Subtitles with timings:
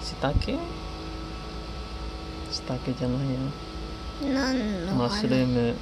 [0.00, 0.56] けしたけ
[2.50, 3.38] したけじゃないよ
[4.34, 5.74] 何のマッシュルーム。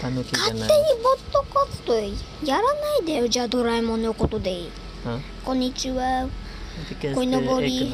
[0.00, 0.68] たぬきじゃ勝手に
[1.02, 1.94] ボット活動
[2.44, 3.28] やらないでよ。
[3.28, 4.70] じゃあドラえもんのことでいい。
[5.06, 5.18] あ？
[5.44, 6.28] こんにちは。
[7.14, 7.92] こいのぼり。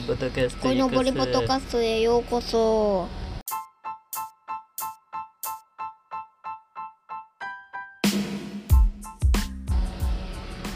[0.63, 3.09] こいのぼりポッド Ek カストへようこそ。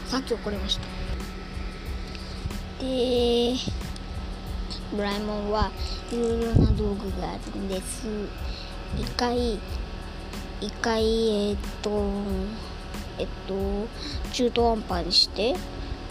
[0.07, 1.02] さっき怒りました
[2.83, 3.55] で
[4.95, 5.71] ドラえもんは
[6.11, 8.05] いろいろな道具があるんです。
[8.97, 9.57] 一回
[10.59, 12.11] 一回えっと
[13.17, 13.87] えっと
[14.33, 15.55] 中途半端にして。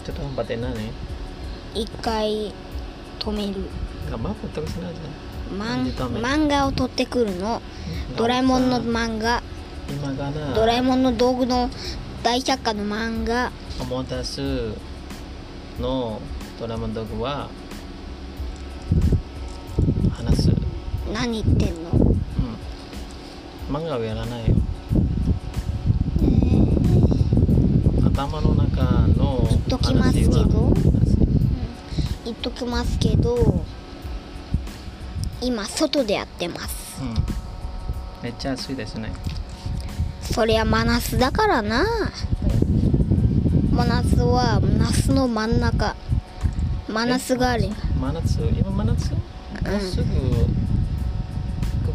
[0.03, 0.91] ちょっと頑張って何？
[1.75, 2.51] 一回
[3.19, 3.69] 止める。
[4.79, 5.85] ンなん。
[5.85, 7.61] でダメ漫画を取ってくるの。
[8.17, 9.41] ドラえもんの漫画。
[9.89, 11.69] 今からドラえもんの道具の
[12.23, 13.51] 大百科の漫画。
[15.79, 16.19] の
[16.63, 17.49] ドラえもん道具は
[20.13, 20.49] 話す、
[21.13, 24.55] 何言ってんのうん漫画はやらないよ
[28.05, 30.73] 頭の中の言っときますけど
[32.23, 33.65] 言っときますけど
[35.41, 37.13] 今外でやってますうん
[38.23, 39.11] めっちゃ暑いですね
[40.21, 41.83] そりゃ真夏だからな
[43.69, 45.97] 真夏は夏の真ん中
[46.93, 48.39] 真夏がある真夏？
[48.39, 49.11] 今真夏？
[49.13, 49.17] も
[49.77, 50.47] うすぐ9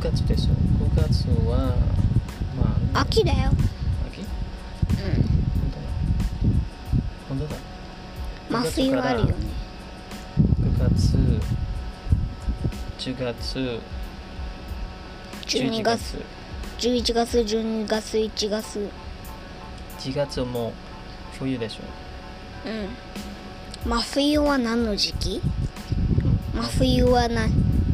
[0.02, 0.52] 月でしょ。
[0.92, 1.77] 9月は
[2.56, 3.52] まあ秋だよ。
[4.08, 4.23] 秋？
[4.23, 4.24] う
[7.28, 7.46] 本当だ本
[8.50, 8.61] 当だ。
[8.61, 9.34] ん麻酔はあるよね。
[10.62, 11.17] 9月
[12.98, 13.80] 10月
[15.46, 16.17] 12月。
[16.78, 18.90] 11月12月1月
[20.00, 20.40] 1月。
[20.40, 20.73] も
[21.39, 21.83] 冬でしょ。
[22.68, 22.89] うん
[23.88, 25.40] 真冬は何の時期？
[26.52, 27.50] 真冬は何？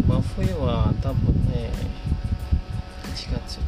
[0.09, 1.71] 真冬は多分ね
[3.15, 3.61] 1月。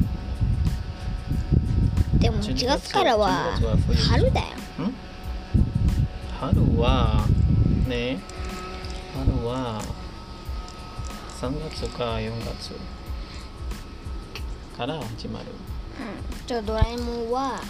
[2.19, 4.47] でも12 1月からは12月は冬春だよ。
[4.48, 4.94] ん？
[6.41, 7.28] 春は
[7.87, 8.19] ね
[9.14, 9.81] 春は
[11.41, 12.72] 3月か4月
[14.76, 15.47] から始まる。
[16.44, 17.60] じゃあドラえもんは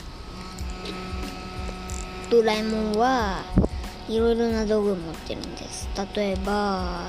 [2.30, 3.42] ドラえもんは
[4.08, 5.88] いろいろな道具持ってるんです。
[6.14, 7.06] 例えば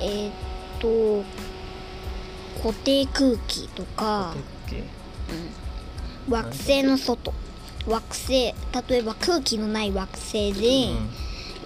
[0.00, 0.32] えーっ
[0.80, 1.24] と
[2.62, 4.34] 固定空気とか
[4.70, 4.84] で
[6.28, 7.32] 惑星の外。
[7.86, 8.54] 惑星例
[8.90, 10.88] えば空気のない惑星で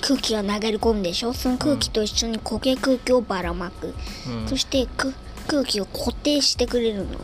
[0.00, 1.32] 空気が流れ込むでしょ？
[1.32, 3.94] その空気と一緒に固形空気をばらまく、
[4.28, 4.48] うん。
[4.48, 5.14] そしてく
[5.48, 7.19] 空気を固定してくれるの。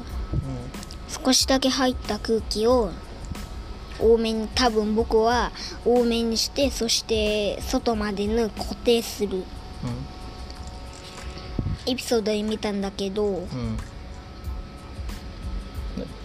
[1.24, 2.90] 少しだけ入った空気を
[4.00, 5.53] 多めに多分僕は
[5.84, 9.44] 多めにしてそして外までの固定する。
[11.86, 13.25] エピソードで見たんだけど。
[13.26, 13.42] うん。
[13.42, 13.78] うん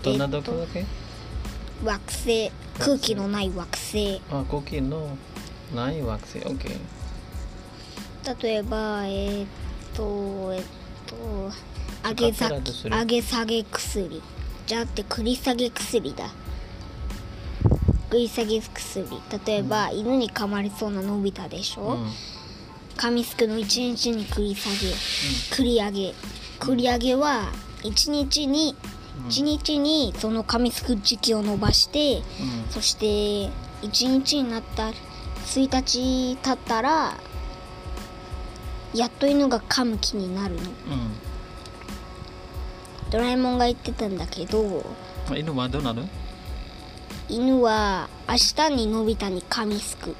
[0.03, 0.85] どんな時だけ？
[1.83, 2.51] 惑星。
[2.79, 4.21] 空気のない惑星。
[4.29, 5.17] あコキの
[5.73, 6.39] ない惑星。
[6.39, 6.77] OK
[8.41, 9.47] 例えばえーっ
[9.93, 10.63] とえっ
[11.07, 11.15] と
[12.09, 12.59] 上げ下
[13.05, 14.21] げ下げ薬。
[14.65, 16.29] じゃなくて繰り下げ薬だ
[18.13, 19.07] 繰り下げ薬
[19.47, 22.11] 例えば、犬に噛まれそうなのび太でしょ、うん。
[22.95, 24.75] 紙すくの1日に繰り下げ
[25.55, 26.13] 繰り上げ。
[26.59, 28.75] 繰り上げは1日に
[29.27, 32.21] 1日にその紙すく時期を伸ばして
[32.69, 33.05] そして
[33.81, 34.91] 1日になった
[35.45, 37.17] 1日経ったら
[38.93, 40.61] やっと犬が噛む気になるの。
[40.61, 40.67] うん。
[43.09, 46.03] ドラえもんが言ってたんだけどうん犬はどうなる？
[47.33, 48.35] 犬は明
[48.69, 50.15] 日にのび太に噛みすく。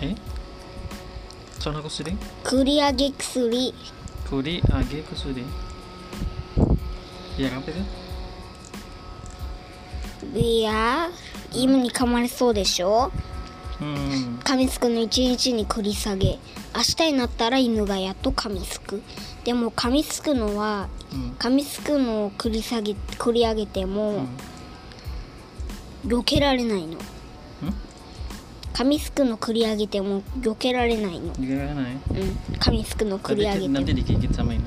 [0.00, 0.14] え？
[1.60, 3.74] そんな薬繰り上げ薬。
[4.24, 5.44] 繰り上げ薬？
[7.36, 7.84] いや apa itu
[10.34, 11.10] いや
[11.52, 13.12] 犬に噛まれそうでしょ？
[13.78, 14.38] うん。
[14.42, 16.38] 噛みつくの1日に繰り下げ。
[16.74, 19.02] 明日になったら犬がやっと噛みつく。
[19.44, 21.32] でも噛みつくのはうん。
[21.32, 24.24] 噛みつくのを繰り下げ繰り上げても
[26.06, 26.98] 避けられないの
[28.72, 31.98] 噛みつくの繰り上げても避けられないの Gimana ya?
[32.10, 34.62] うん噛みつくの繰り上げて nanti も digigit sama Ino.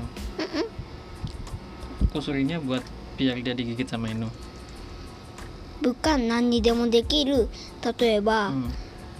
[2.14, 2.82] Kusurinya buat
[3.18, 4.30] biar dia digigit sama Ino.
[5.82, 7.48] 物販何にでもできる
[7.98, 8.70] 例えば、Hmm.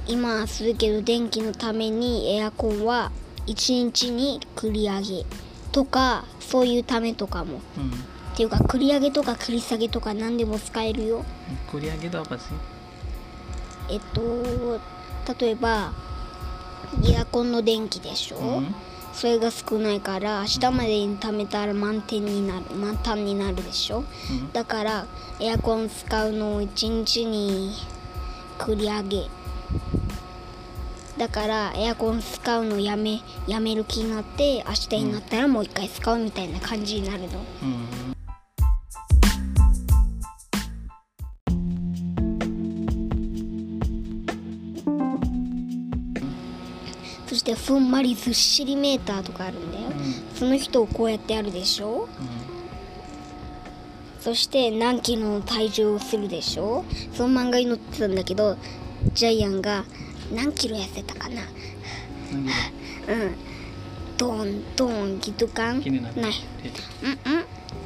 [0.09, 3.11] 今はするけど電気のためにエアコンは
[3.47, 5.27] 1日に繰り上げ
[5.73, 8.16] とかそういうためとかも Hmm.
[8.37, 11.25] っていうか繰り上げとか繰り下げとか何でも使えるよ。
[11.73, 12.53] Kuliah gitu apa sih?
[13.89, 14.79] えっと
[15.41, 15.95] 例えば
[17.03, 18.75] エアコンの電気でしょ、うん。
[19.15, 24.05] それが少ないから明日までに貯めたら満点になる満タンになるでしょ？
[24.31, 24.53] うん。
[24.53, 25.07] だから
[25.41, 27.73] エアコン使うのを1日に
[28.59, 29.31] 繰り上げ。
[31.17, 37.39] だからエアコン使うのやめやめる気になって明日になったらもう一回使うみたいな感じになるの。
[37.63, 38.06] うん
[47.47, 49.85] してふんわりずっしりメーターとかあるんだよ。
[50.35, 52.09] その人をこうやってやるでしょ？
[54.21, 56.85] そして何キロの体重をするでしょ？
[57.13, 58.57] その漫画に載ってたんだけど
[59.15, 59.85] ジャイアンが
[60.35, 61.43] 何キロ痩せたかな？
[62.33, 63.37] うん。
[64.19, 65.85] ドンドンギトカンない。
[65.85, 66.33] うんうん。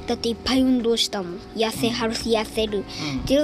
[0.06, 1.38] だっていっぱい運動したもん。
[1.54, 2.84] 痩せはる痩せる。
[3.26, 3.36] で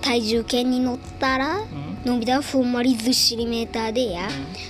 [0.00, 4.28] 体重計に乗ったらうんのび太はふんわりずっしりメーターでや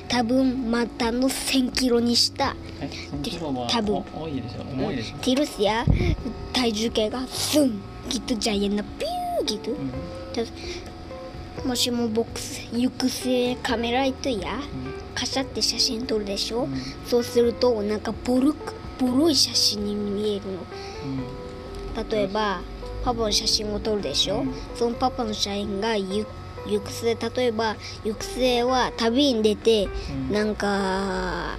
[0.08, 2.54] 多分末端の1000キロにした。
[3.70, 4.02] 多分。
[4.02, 5.84] ティルスや
[6.52, 9.70] 体重計がスンギトジャイアンのピューギト。
[9.70, 9.74] う
[11.64, 11.68] ん。
[11.68, 14.62] もしもボックス行く末カメライトやうん。
[15.14, 16.74] カシャって写真撮るでしょ、うん。
[17.06, 20.66] そうするとなんかボロくボロい写真に見えるの。
[22.10, 22.60] 例えば
[23.04, 24.54] パパの写真を撮るでしょ、うん。
[24.74, 26.26] そのパパの写真が行
[26.66, 29.88] 行く末例えば行く末は旅に出て
[30.28, 31.56] うんなんか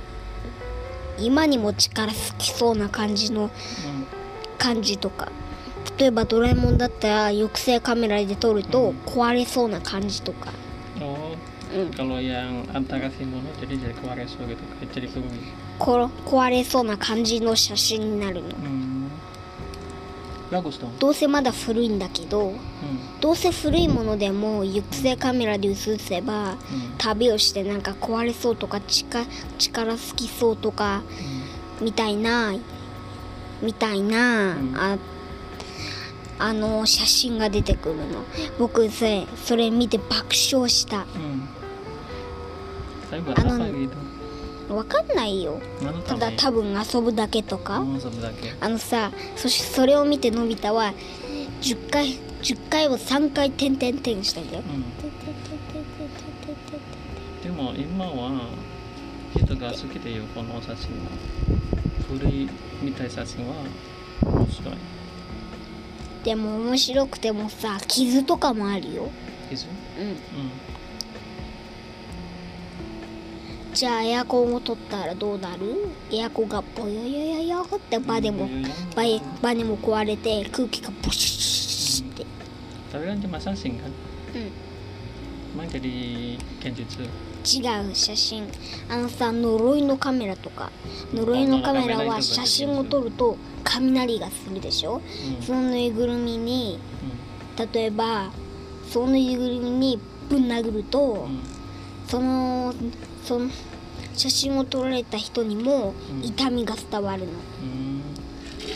[1.19, 3.49] 今にも力尽きそうな感じのうん
[4.57, 5.29] 感じとか
[5.99, 10.51] 例えばドラえもんだったら抑制カメラで撮るとうん壊れそうな感じとか、
[11.01, 11.35] Oh,
[11.75, 15.51] うん、kalau yang antara Simono jadi jadi Kuareso gitu, kayak jadi bumi.
[15.79, 18.53] こ壊れそうな感じの写真になるの Hmm.
[18.61, 18.92] Bagus dong.
[20.99, 22.57] どうせまだ古いんだけど Hmm.
[23.21, 26.57] どうせ古いものでも抑制カメラで写せば Hmm.
[26.97, 29.25] 旅をしてなんか壊れそうとか力
[29.57, 31.01] 力尽きそうとか
[31.79, 31.83] Hmm.
[31.85, 32.53] みたいな
[33.61, 34.97] みたいな、うんあ
[36.39, 38.03] あの写真が出てくるの
[38.59, 41.47] 僕それそれ見て爆笑した Hmm.
[43.11, 43.21] Tapi
[44.73, 45.61] わかんないよ。
[46.07, 46.31] ただ?
[46.35, 47.99] 多分遊ぶだけとか、Oh.
[48.61, 50.93] あのさそしそれを見てのび太は
[51.61, 54.63] 10回10回を3回点々点したんだよ。
[54.63, 54.83] Hmm.
[57.43, 58.47] でも今は
[59.35, 61.11] 人が好きでよこの写真は。
[62.09, 62.49] 古い
[62.81, 63.55] みたい写真は
[64.21, 64.75] 面白い。
[66.23, 69.09] でも面白くてもさ傷とかもあるよ、
[69.49, 69.65] 傷？
[69.99, 70.17] うん、うん
[73.73, 75.87] じゃあエアコンを取ったらどうなる？
[76.11, 78.47] エアコンがボヨヨヨヨってバネも
[78.95, 82.25] バイバネも壊れて空気がボシッって。
[82.91, 83.89] tapi kan cuma sasing kan
[84.35, 84.51] うん。
[85.57, 86.37] emang jadi
[87.43, 88.47] 違う写真。
[88.89, 90.71] あのさ呪いのカメラとか。
[91.13, 95.41] 呪いのカメラは写真を撮ると雷がするでしょ？hmm.
[95.41, 96.79] そのぬいぐるみに
[97.57, 97.73] Hmm.
[97.73, 98.29] 例えば
[98.89, 99.99] そのぬいぐるみに
[100.29, 101.39] ぶん殴ると Hmm.
[102.07, 102.73] その
[103.25, 103.49] その
[104.15, 106.23] 写真を撮られた人にもうん。
[106.23, 107.27] 痛みが伝わるの。
[107.27, 108.01] Hmm.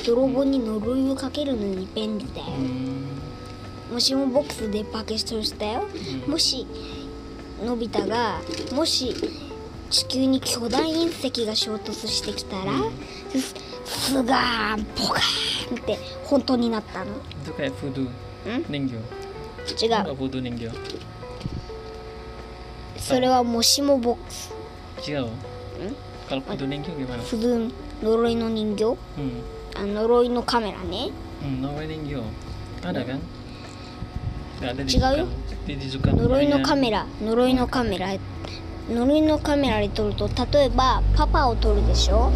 [0.05, 2.45] 泥棒に呪いをかけるのに便利だよ。
[2.47, 3.93] Hmm.
[3.93, 5.87] もしもボックスで爆笑したよ。
[5.93, 6.29] Hmm.
[6.29, 6.65] もし
[7.63, 8.39] のび太が
[8.73, 9.15] もし
[9.89, 12.71] 地球に巨大隕石が衝突してきたら、
[13.33, 13.53] ス
[13.85, 17.11] スガーンポカーンって本当になったの。
[17.45, 18.09] itu kayak voodoo
[18.45, 18.99] ん？ningyo
[19.67, 20.71] 違 Enggak う voodoo ningyo
[23.07, 24.53] それはもしもボックス。
[25.09, 25.27] 違う。
[28.03, 28.73] 呪いのカメ
[29.13, 29.23] ラ。
[29.93, 30.77] 呪いのカメラ。
[36.17, 36.47] 呪い。
[36.49, 38.09] のカメラ、呪いのカメラ。
[38.89, 42.29] 呪いのカメラで撮ると、例えば、パパを撮るでしょ？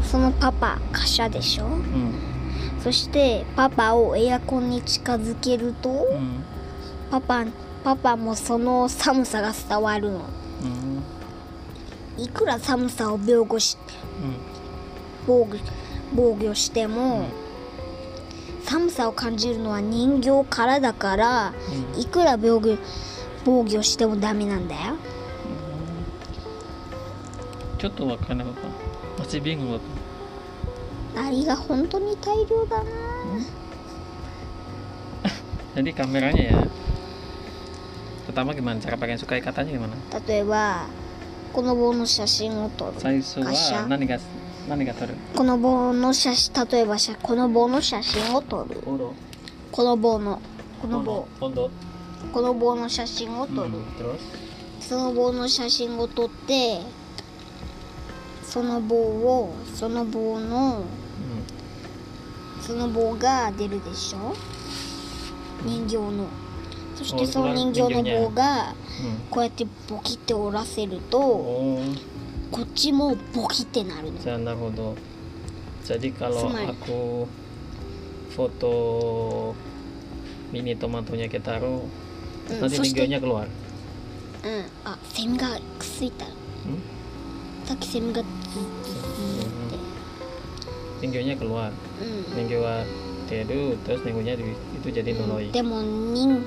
[0.00, 0.04] う。
[0.04, 1.66] そのパパ、貨車でしょ？
[1.66, 1.68] う。
[2.82, 6.08] そして、パパをエアコンに近づけると。
[7.08, 7.44] パパ。
[7.84, 10.20] パパもその寒さが伝わるの。
[10.62, 11.02] Hmm.
[12.22, 13.76] いくら寒さを防御し
[14.22, 14.34] Hmm.
[15.26, 15.58] 防御
[16.14, 17.26] 防御しても、
[18.64, 21.52] 寒さを感じるのは人形からだから
[21.94, 22.00] Hmm.
[22.00, 22.76] いくら防御
[23.44, 24.94] 防御してもダメなんだよ。
[27.78, 29.74] ちょっとわかんないバパ masih bingung
[31.16, 32.90] bapak アリが本当に大量だな。
[35.74, 36.68] jadi kameranya ya
[38.26, 39.94] pertama gimana cara pakai sukai katanya gimana?
[40.26, 40.86] 例えば
[41.52, 44.18] この棒の写真を撮る最初は何が
[44.68, 48.80] 何が撮るこの棒の写真例えば写この棒の写真を撮る
[49.70, 50.40] この棒の
[50.80, 51.28] この棒
[52.32, 53.70] この棒の写真を撮る、
[54.80, 56.80] その棒の写真を撮って
[58.44, 60.84] その棒をその棒の
[62.60, 64.36] その棒が出るでしょ
[65.64, 66.26] 人形の
[67.02, 68.74] そしてその人形の棒が
[69.30, 74.12] こうやってボキって折らせると、こっちもボキってなる。
[74.20, 74.94] じゃあなるほど。
[75.84, 76.42] じゃあリカロア
[76.74, 76.86] ク
[78.30, 79.54] フォト
[80.52, 81.82] ミニトマトニャケタロ。
[82.48, 82.68] な
[83.26, 84.64] ろあうん。
[84.84, 86.14] あセミがくっ。
[91.00, 91.04] う
[92.04, 92.84] ん,人形は。
[93.32, 96.42] Teru terus di- itu jadi うん.でも人、うん、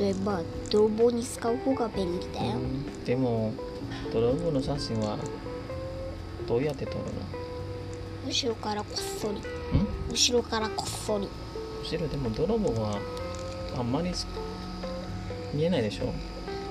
[0.00, 0.40] 例えば
[0.70, 3.52] 泥棒に使う方が便利だよ、Hmm, でも
[4.12, 5.16] 泥棒の写真は
[6.46, 6.98] どうやって撮る
[8.26, 9.42] 後ろからこっそりのん
[10.10, 11.28] 後ろからこっそり
[11.82, 12.98] 後ろでも泥棒は
[13.78, 14.10] あんまり
[15.54, 16.12] 見えないでしょ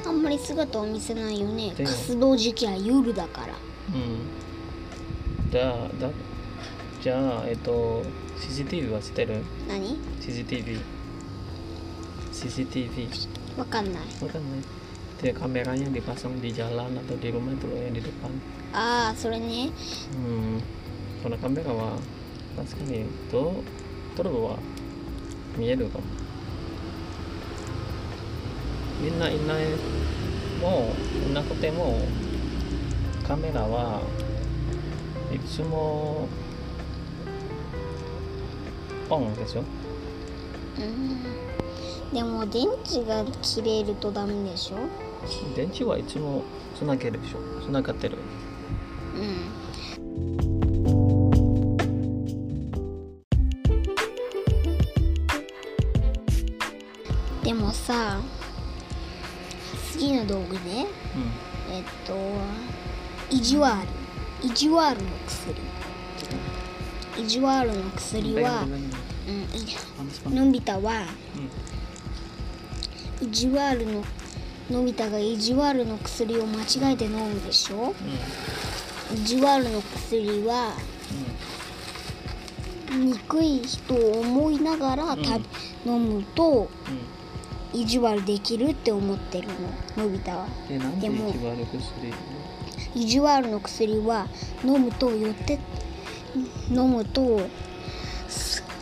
[0.05, 3.53] あんまり姿を見せないよね活動時期は夜だから
[3.93, 6.09] うんじゃあだ
[7.01, 8.03] じゃあ、えっと、
[8.39, 9.43] CCTV は知ってる？
[9.67, 10.79] 何 ?CCTV。
[12.33, 13.07] CCTV。
[13.57, 13.93] わかんない。
[14.21, 14.61] わかんない。
[15.21, 18.31] で、カメラにリパソン、ディジャーランなど、リロメントローやリトパン。
[18.73, 19.71] ああ、それに。
[20.13, 20.61] うん。
[21.23, 21.97] このカメラは、
[22.55, 23.53] 確かに、と。
[24.15, 24.57] トロボは
[25.57, 26.03] 見えるかも。
[29.01, 29.65] みんないない、
[30.59, 30.93] も
[31.27, 31.99] う、いなくても、
[33.27, 34.01] カメラは
[35.31, 36.27] いつも、
[39.15, 39.63] オンでしょ
[40.79, 42.13] うん。
[42.13, 44.77] でも電池が切れるとダメでしょ？
[45.55, 46.43] 電池はいつも
[46.77, 47.39] つなげるでしょ。
[47.61, 48.17] つながってる。
[49.15, 49.51] うん。
[57.43, 58.19] でもさ
[59.91, 60.87] 次の道具ね。
[61.69, 61.73] うん。
[61.73, 62.15] えっと
[63.29, 63.87] イジワール
[64.43, 65.55] イジワールの薬
[67.19, 68.65] イジワールの薬は、
[70.27, 71.07] うん、のび太は
[73.21, 73.27] hmm.
[73.27, 74.03] イジワールの
[74.69, 77.93] のび太がイジワールの薬を間違えて飲むでしょ
[79.11, 79.15] ？Hmm.
[79.15, 80.73] イジワールの薬は
[82.89, 83.05] Hmm.
[83.05, 85.19] 憎い人を思いながらうん
[85.85, 87.17] 飲むと Hmm.
[87.73, 89.47] 意地悪できるって思ってる
[89.97, 92.13] ののび太は Eh, jiwa kusuri.
[92.95, 94.27] 意地悪の薬は
[94.63, 95.59] 飲むと寄って
[96.69, 97.41] 飲むと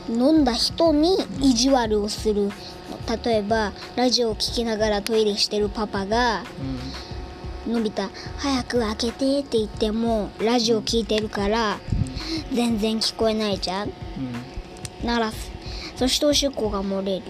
[0.10, 2.51] 飲んだ人に意地悪をする。
[3.24, 6.44] 例えばラジオを聞きながらトイレしてるパパが
[7.68, 8.04] のび太
[8.38, 11.80] 早く開けてって言ってもラジオ聞いてるから
[12.54, 13.89] 全然聞こえないじゃん。
[13.89, 15.06] Hmm.
[15.06, 15.51] ならす。
[15.96, 17.24] そしておしっこが漏れる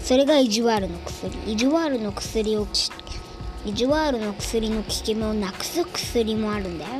[0.00, 1.52] それが意地悪の薬。
[1.52, 2.66] 意地悪の薬を
[3.64, 6.90] 意地悪の薬の効き目をなくす薬もあるんだよ。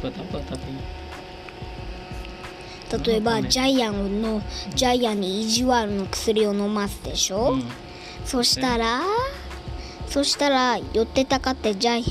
[0.00, 0.99] Buat apa tapi?
[2.92, 4.42] 例えばジャイアンの
[4.74, 7.64] ジャイアンに意地悪の薬を飲ますでしょ、Hmm.
[8.24, 9.02] そしたら
[10.06, 12.04] そしたら寄ってたかってジャイ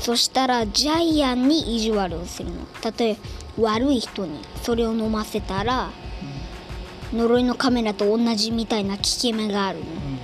[0.00, 2.66] そしたらジャイアンに意地悪をするの
[2.98, 3.16] 例え
[3.58, 5.90] ば悪い人にそれを飲ませたら
[7.12, 10.16] 呪いのカメラと同じみたいな効き目があるの Hmm.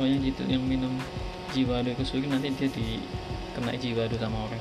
[0.00, 0.96] Oh yang gitu yang minum
[1.52, 3.00] jiwa kusuri nanti dia di
[3.52, 4.56] kena jiwa sama orang.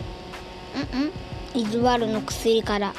[0.75, 1.11] うんうん
[1.55, 2.93] 意地悪の薬から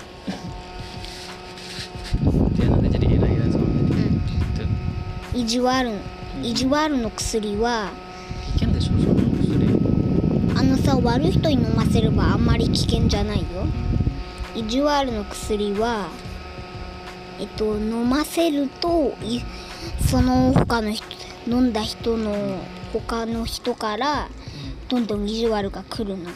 [2.25, 3.92] nanti jadi ira-ira sama dia.
[3.92, 4.64] うん Gitu.
[5.34, 5.90] 意地悪
[6.42, 7.90] 意地悪の薬は
[8.58, 10.58] Kan deh susu kusuri.
[10.58, 13.44] あのさ悪い人に飲ませればあんまり危険じゃないよ。
[13.64, 14.58] Hmm.
[14.58, 16.08] 意地悪の薬は
[17.38, 19.40] えっと飲ませるとい
[20.10, 21.04] その他の人
[21.46, 22.58] 飲んだ人の
[22.92, 24.28] 他の人から
[24.88, 26.30] どんどん意地悪が来るの。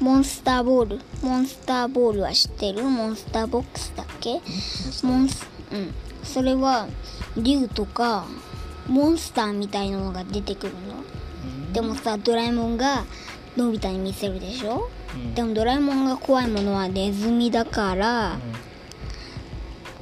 [0.00, 1.00] モンスターボール。
[1.22, 2.82] モンスターボールは知ってる？
[2.84, 4.40] モンスターボックスだっけ？
[5.02, 5.94] モンスうん
[6.24, 6.88] それは
[7.36, 8.26] 竜とか
[8.88, 11.72] モンスターみたいなのが出てくるの？Hmm.
[11.72, 13.04] でもさドラえもんが
[13.56, 15.34] のび太に見せるでしょ？Hmm.
[15.34, 18.38] でもドラえもんが怖いものはネズミだから、Hmm.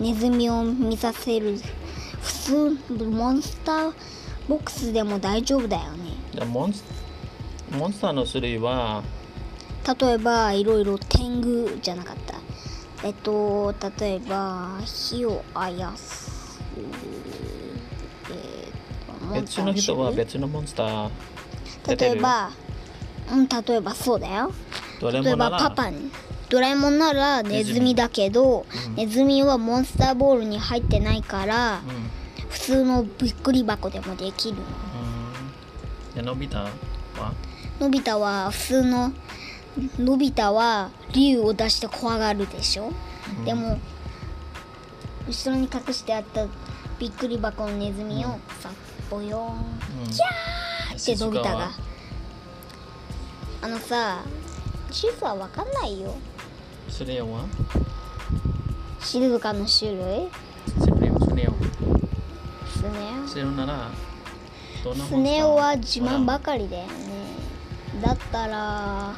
[0.05, 1.59] ネズミを見させる
[2.23, 2.33] 普
[2.79, 3.93] 通モンスター
[4.49, 6.83] ボックスでも大丈夫だよね Dan monster
[7.71, 9.03] monster の種類は
[10.01, 12.35] 例えばいろいろ天狗じゃなかった？
[13.05, 16.61] えっと例えば火をあやす。
[18.31, 18.73] えっ
[19.21, 21.11] と別の人は別のモンスター
[21.99, 22.51] 例えば
[23.33, 24.53] うん例えばそうだよ。
[25.01, 26.11] 例えばパパに。
[26.49, 28.95] ドラえもんならネズミだけど、うん。
[28.95, 32.49] ネズミはモンスターボールに入ってないから、うん。
[32.51, 34.59] 普通のびっくり箱でもできる
[36.15, 36.23] の。
[36.23, 36.71] のび太は？
[37.81, 39.13] のび太は普通の
[39.99, 42.93] のび太は竜を出して怖がるでしょ、
[43.39, 43.45] うん。
[43.45, 43.79] でも
[45.29, 46.47] 後ろに隠してあった
[46.99, 48.73] びっくり箱のネズミをさっ
[49.09, 50.11] ぽよーんうん。
[50.11, 51.71] キャーってのび太が。
[53.63, 54.25] あのさ
[54.91, 56.15] 地図は分かんないよ。
[56.89, 57.33] スネ夫？
[57.33, 57.45] は
[59.01, 60.29] 静かの種類
[60.71, 60.91] ス
[65.17, 66.93] ネ夫は自慢ばかりだよね。
[68.03, 69.15] だったら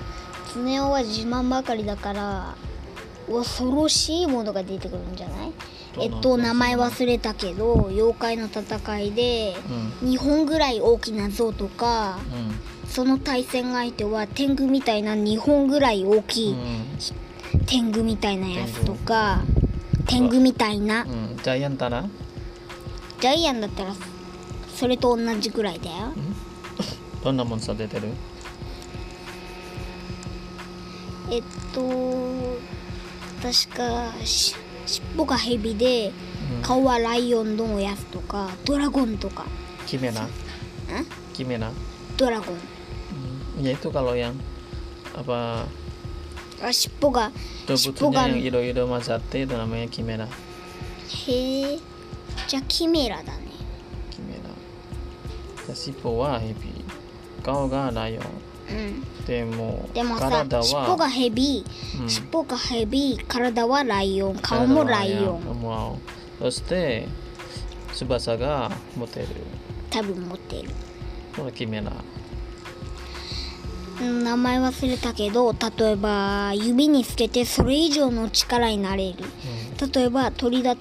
[0.55, 2.55] スネ夫は自慢ばかりだから
[3.29, 5.53] 恐ろしいものが出てくるんじゃない？
[6.01, 9.57] えっと名前忘れたけど妖怪の戦いで
[10.03, 10.09] うん。
[10.11, 12.19] 2本ぐらい大きな像とか
[12.85, 12.89] うん。
[12.89, 16.57] その対戦相手は天狗みたいな2本ぐらい大きい
[17.67, 19.43] 天狗みたいなやつとか
[20.07, 20.39] 天狗。
[20.41, 21.03] みたいな。
[21.03, 21.11] うん。
[21.11, 22.09] うんジャイアンタな
[23.21, 23.95] ジャイアンだったら
[24.75, 26.13] それと同じぐらいだよ。
[27.25, 28.09] どんなモンスター出てる？
[31.35, 32.59] えっと
[33.43, 34.55] 確かし
[34.87, 36.13] 尻尾がヘビで
[36.57, 36.63] うん。
[36.63, 39.47] 顔はライオンのやつとかドラゴンとか。
[39.87, 40.29] キメナ？
[41.33, 41.73] キメナ？
[42.17, 42.59] ドラゴン。
[43.63, 44.35] Ya itu kalau yang
[45.15, 45.65] apa
[46.61, 47.33] あ尻尾が
[47.77, 50.29] 尻尾が yang iro-iro mazate itu namanya Kimera.
[51.27, 51.79] へえ。
[52.49, 53.49] じゃあキメラだね。
[54.11, 54.53] Kimera.
[55.67, 56.85] じゃあ尻尾はヘビ、
[57.43, 58.25] 顔がライオン。
[58.71, 61.65] うんでもでもさ体は尻尾がヘビ
[62.01, 62.09] うん。
[62.09, 65.99] 尻尾がヘビ体はライオン顔もライオン。
[66.39, 67.09] そして
[67.95, 69.27] 翼が持てる。
[69.91, 70.71] 多分持ってる。
[71.37, 71.93] これキメラ。
[74.01, 79.25] うん名前忘れたけど例えば指につけてそれ以上の力になれる。
[79.95, 80.77] 例えば鳥だ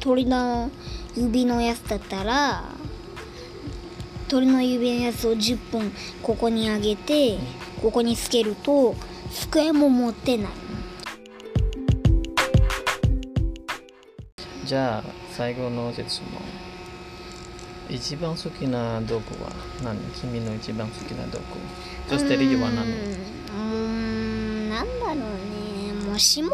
[0.00, 0.70] 鳥の
[1.16, 2.64] 指のやつだったら
[4.32, 5.92] 鳥の指のやつを10本
[6.22, 7.36] ここに上げて
[7.82, 8.94] ここにつけると
[9.30, 10.46] 机も持ってない。
[14.64, 16.40] じゃあ最後の質問。
[17.90, 19.50] 一番好きな道具は
[19.84, 19.98] 何？
[20.18, 21.38] 君の一番好きな道
[22.08, 22.16] 具。
[22.16, 24.70] そして理由は何うーん。
[24.70, 26.10] なんだろうね。
[26.10, 26.52] もしも？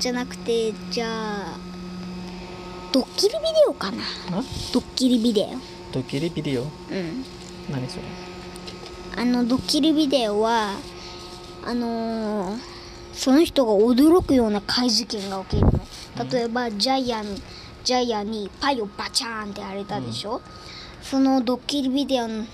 [0.00, 1.56] じゃなくてじゃあ
[2.90, 4.02] ドッキリビデオかな。
[4.32, 4.42] あ
[4.72, 5.46] ドッキリビデ
[5.92, 6.62] ドッキリビデオ？
[6.62, 7.24] オうん。
[7.70, 8.02] 何それ？
[9.16, 10.76] あのドッキリビデオは
[11.64, 12.58] あのー
[13.14, 15.72] その人が驚くような怪事件が起きるの。
[16.30, 17.24] 例えばジャイアン
[17.82, 20.40] ジャイアンにパイをバチャーンってやれたでしょ、
[21.02, 22.50] そのドッキリビデオの起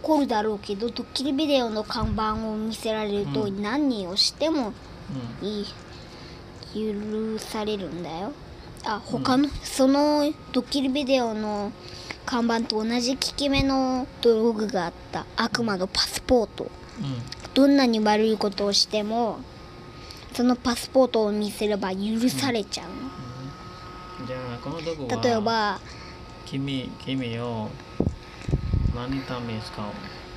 [0.00, 3.60] こるだろうけどドッキリビデオの看板を見せられるとうん。
[3.60, 4.72] 何をしても
[5.42, 5.46] うん。
[5.46, 5.66] いい。
[6.74, 8.32] 許されるんだよ。
[8.84, 11.70] あ他の、そのドッキリビデオの
[12.24, 16.64] 看板と同じ効き目の道具があった悪魔のパスポート。
[16.64, 16.70] うん。
[17.54, 19.40] どんなに悪いことをしても
[20.32, 22.88] そのパスポートを見せれば許されちゃう。
[24.22, 25.80] の、じゃあこの道具は例えば
[26.46, 27.68] 君君を
[28.94, 29.84] 何のために使う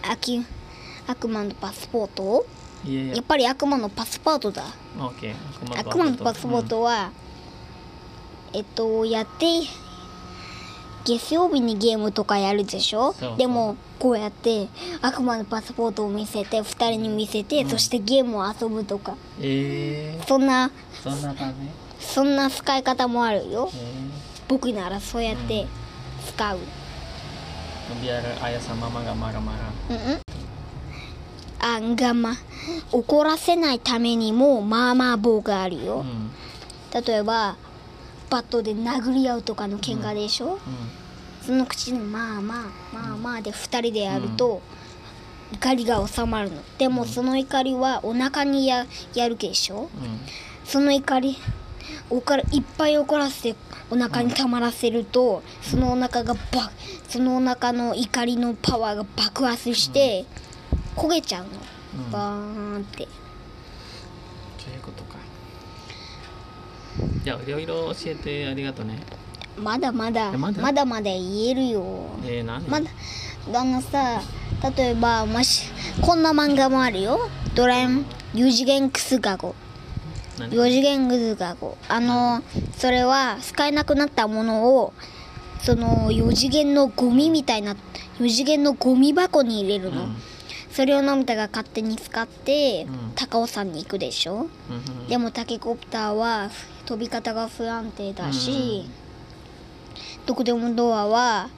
[0.04, 0.46] 悪
[1.08, 2.46] 悪魔のパスポートを？
[2.84, 3.16] いやいや。
[3.16, 4.64] やっぱり悪魔のパスポートだ。
[5.78, 6.82] 悪魔のパスポート。
[6.82, 7.12] は、
[8.54, 9.46] えっとやって
[11.06, 13.14] 月曜日にゲームとかやるでしょ？
[13.14, 14.68] そうでもこうやって
[15.02, 17.70] 悪魔のパスポートを見せて2人に見せて、うん。
[17.70, 19.14] そしてゲームを遊ぶとか。
[19.14, 21.36] うんえー、そんなそんな
[22.00, 23.70] そんな使い方もあるよ。
[23.74, 23.78] え
[24.48, 25.66] 僕ならそうやって
[26.28, 30.22] 使う、ー、biar ayah sama mama gak marah-marah うんうん。
[31.60, 32.36] あんがま。
[32.92, 36.32] 怒らせないためにもまあまあ棒があるよ、うん。
[37.04, 37.58] 例えば
[38.30, 40.60] バットで殴り合うとかの喧嘩でしょ、うん。
[41.42, 44.62] その口にまあまあまあまあで2人でやると、
[45.54, 46.62] 怒りが収まるの。
[46.78, 49.82] でもその怒りはお腹にややるでしょ？
[49.82, 49.90] うん。
[50.64, 51.38] その怒り
[52.10, 53.56] おからいっぱい怒らせて
[53.92, 56.72] お腹にたまらせると、そのお腹がば
[57.08, 60.26] そのお腹の怒りのパワーが爆発して、
[60.96, 61.50] 焦げちゃうの、
[62.06, 62.12] うん。
[62.12, 63.08] バーンって
[67.24, 69.00] じゃあいろいろ教えてありがとうね。
[69.58, 70.62] まだまだえまだ？
[70.62, 71.84] まだまだ言えるよ。
[72.26, 72.62] えー、何？
[72.68, 72.90] まだ
[73.54, 74.22] あのさ
[74.78, 75.70] 例えばもし
[76.02, 77.30] こんな漫画もあるよ。
[77.54, 79.56] ドラえもん4次元クスガゴ。
[80.38, 81.78] 何？4次元クスガゴ。
[81.88, 82.42] あの
[82.78, 84.94] それは使えなくなったものを
[85.62, 87.76] その4次元のゴミみたいな
[88.20, 90.16] 4次元のゴミ箱に入れるの、うん。
[90.72, 93.12] それをのび太が勝手に使って、うん。
[93.16, 94.48] 高尾山に行くでしょ。
[94.70, 95.08] うん。
[95.08, 96.50] でもタケコプターは
[96.86, 98.88] 飛び方が不安定だし、
[100.26, 101.50] どこでもドアは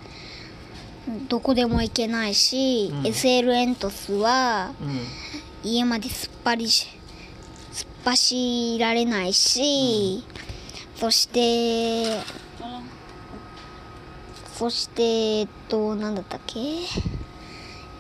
[1.30, 3.02] どこでも行けないし、うん。
[3.04, 5.70] SL エントスはうん。
[5.70, 6.88] 家まですっぱりし
[7.74, 10.24] 突っ走られないし、
[10.96, 12.22] そして
[14.54, 16.60] そしてえっとなんだったっけ？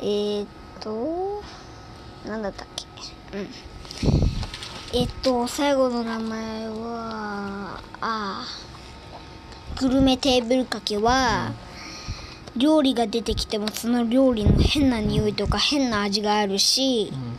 [0.01, 0.47] えーっ
[0.79, 1.43] と
[2.25, 2.85] なんだったっけ？
[3.37, 3.47] うん
[4.97, 11.51] えっと最後の名前はあーグルメテーブルかけは、
[12.55, 17.38] 料理が出てきてもその料理の変な匂いとか変な味があるし、うん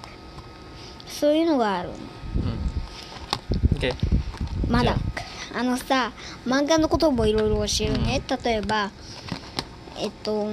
[1.08, 1.88] そういうのがある。
[2.36, 3.76] うん。
[3.76, 3.92] OK
[4.68, 4.94] まだ。
[5.52, 5.62] あ。
[5.64, 6.12] のさ
[6.46, 8.92] 漫画のこともいろいろ教えるね、例えば
[9.96, 10.46] えっと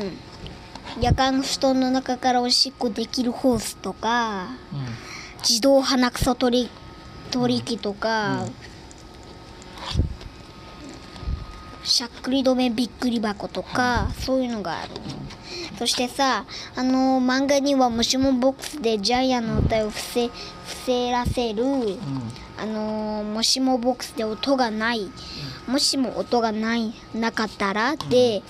[0.99, 4.85] 夜間の布団の中からおしっこできるホースとかうん。
[5.47, 6.69] 自動鼻くそ取り
[7.35, 8.51] 取り機とか、うん
[11.87, 14.89] しゃっくり止めびっくり箱とか、そういうのがある、
[15.77, 16.45] そしてさ
[16.75, 20.35] あの漫画にはもしもボックスでジャイアンの歌を伏せ伏
[20.85, 21.99] せらせる、うん。
[22.57, 25.11] あのーもしもボックスで音がない、
[25.67, 28.41] もしも音がないなかったらで、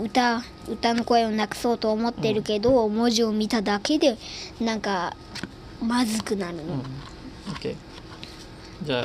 [0.00, 4.16] 歌歌の声をなくそうと思ってるけど、文字を見ただけで
[4.60, 5.16] なんか
[5.82, 6.82] まずくなるの、うん
[7.60, 7.76] OK
[8.82, 9.00] じゃ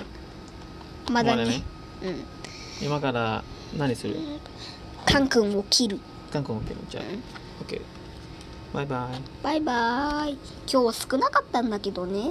[1.07, 1.45] あまだね。
[1.45, 1.63] ね
[2.03, 2.23] うん。
[2.85, 3.43] 今から
[3.77, 4.15] 何する？
[5.05, 5.99] カン君を切る。
[6.31, 7.03] 韓国 OK じゃあ
[7.63, 7.81] OK
[8.73, 9.43] バイバイ。
[9.43, 10.37] バイバーイ。
[10.71, 12.23] 今日は少なかったんだけどね